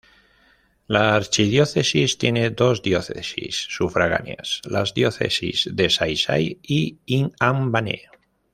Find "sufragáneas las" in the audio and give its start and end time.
3.69-4.95